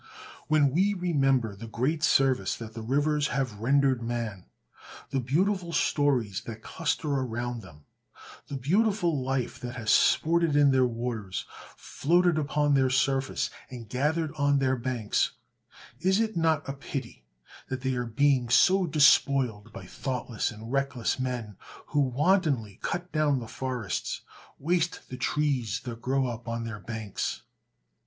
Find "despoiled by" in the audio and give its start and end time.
18.87-19.85